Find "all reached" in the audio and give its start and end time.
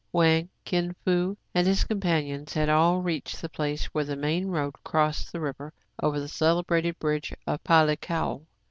2.69-3.39